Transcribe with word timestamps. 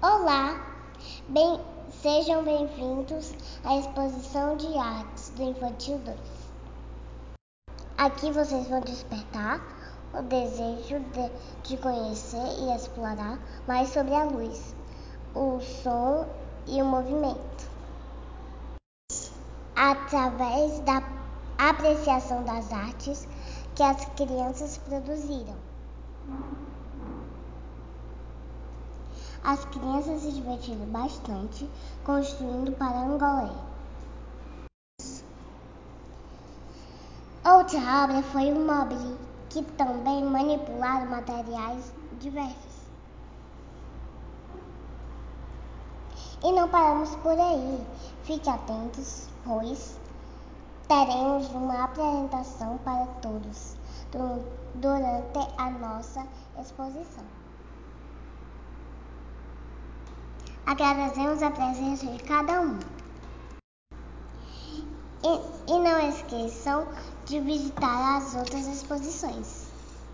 Olá, 0.00 0.64
bem, 1.28 1.60
sejam 1.90 2.44
bem-vindos 2.44 3.34
à 3.64 3.78
exposição 3.78 4.56
de 4.56 4.78
artes 4.78 5.30
do 5.30 5.42
Infantil 5.42 5.98
2. 5.98 6.16
Aqui 7.96 8.30
vocês 8.30 8.68
vão 8.68 8.80
despertar 8.82 9.60
o 10.14 10.22
desejo 10.22 11.00
de, 11.00 11.30
de 11.64 11.76
conhecer 11.78 12.46
e 12.60 12.76
explorar 12.76 13.40
mais 13.66 13.88
sobre 13.88 14.14
a 14.14 14.22
luz, 14.22 14.72
o 15.34 15.58
som 15.60 16.28
e 16.68 16.80
o 16.80 16.84
movimento. 16.84 17.68
Através 19.74 20.78
da 20.80 21.02
apreciação 21.58 22.44
das 22.44 22.72
artes 22.72 23.26
que 23.74 23.82
as 23.82 24.04
crianças 24.10 24.78
produziram. 24.78 25.56
As 29.44 29.64
crianças 29.66 30.22
se 30.22 30.32
divertiram 30.32 30.86
bastante 30.86 31.68
construindo 32.04 32.72
parangolé. 32.72 33.52
Outra 37.44 38.04
obra 38.04 38.22
foi 38.22 38.52
o 38.52 38.60
mobile, 38.60 39.16
que 39.48 39.62
também 39.62 40.24
manipularam 40.24 41.06
materiais 41.06 41.92
diversos. 42.20 42.78
E 46.42 46.52
não 46.52 46.68
paramos 46.68 47.14
por 47.16 47.38
aí. 47.38 47.86
Fique 48.24 48.50
atentos, 48.50 49.28
pois 49.44 49.98
teremos 50.88 51.48
uma 51.50 51.84
apresentação 51.84 52.78
para 52.78 53.06
todos 53.22 53.76
durante 54.74 55.38
a 55.56 55.70
nossa 55.70 56.26
exposição. 56.60 57.24
Agradecemos 60.68 61.42
a 61.42 61.50
presença 61.50 62.06
de 62.06 62.22
cada 62.24 62.60
um. 62.60 62.78
E, 65.24 65.72
e 65.72 65.78
não 65.78 65.98
esqueçam 66.10 66.86
de 67.24 67.40
visitar 67.40 68.18
as 68.18 68.34
outras. 68.34 68.66